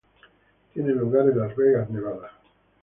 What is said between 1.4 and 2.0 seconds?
Vegas,